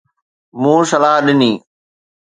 مون 0.61 0.79
صلاح 0.89 1.17
ڏني 1.27 1.51